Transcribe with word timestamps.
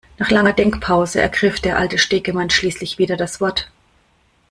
Nach 0.17 0.31
langer 0.31 0.53
Denkpause 0.53 1.21
ergriff 1.21 1.59
der 1.59 1.77
alte 1.77 1.99
Stegemann 1.99 2.49
schließlich 2.49 2.97
wieder 2.97 3.17
das 3.17 3.39
Wort. 3.39 3.69